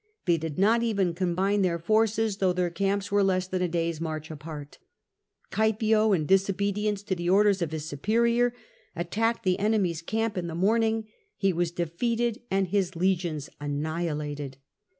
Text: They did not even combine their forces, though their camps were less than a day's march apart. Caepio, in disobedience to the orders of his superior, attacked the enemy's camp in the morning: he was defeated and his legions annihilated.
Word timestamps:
They 0.25 0.37
did 0.39 0.57
not 0.57 0.81
even 0.81 1.13
combine 1.13 1.61
their 1.61 1.77
forces, 1.77 2.37
though 2.37 2.53
their 2.53 2.71
camps 2.71 3.11
were 3.11 3.21
less 3.23 3.45
than 3.45 3.61
a 3.61 3.67
day's 3.67 4.01
march 4.01 4.31
apart. 4.31 4.79
Caepio, 5.51 6.11
in 6.11 6.25
disobedience 6.25 7.03
to 7.03 7.13
the 7.15 7.29
orders 7.29 7.61
of 7.61 7.71
his 7.71 7.85
superior, 7.85 8.51
attacked 8.95 9.43
the 9.43 9.59
enemy's 9.59 10.01
camp 10.01 10.39
in 10.39 10.47
the 10.47 10.55
morning: 10.55 11.05
he 11.37 11.53
was 11.53 11.69
defeated 11.69 12.41
and 12.49 12.69
his 12.69 12.95
legions 12.95 13.47
annihilated. 13.59 14.57